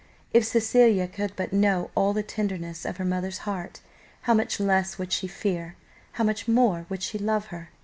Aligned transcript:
If 0.33 0.45
Cecilia 0.47 1.07
could 1.07 1.33
but 1.35 1.53
know 1.53 1.91
all 1.93 2.11
the 2.11 2.23
tenderness 2.23 2.85
of 2.85 2.97
her 2.97 3.05
mother's 3.05 3.37
heart, 3.45 3.81
how 4.21 4.33
much 4.33 4.59
less 4.59 4.97
would 4.97 5.13
she 5.13 5.27
fear, 5.27 5.75
how 6.13 6.23
much 6.23 6.47
more 6.47 6.87
would 6.89 7.03
she 7.03 7.19
love 7.19 7.45
her! 7.53 7.69